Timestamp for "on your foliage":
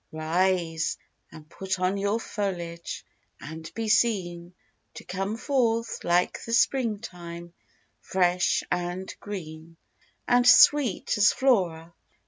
1.79-3.05